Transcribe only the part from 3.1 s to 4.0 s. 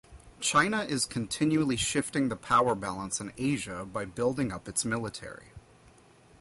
in Asia